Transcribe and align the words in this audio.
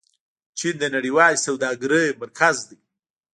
چین 0.57 0.75
د 0.79 0.83
نړیوالې 0.95 1.43
سوداګرۍ 1.47 2.05
مرکز 2.21 2.55
دی. 2.69 2.77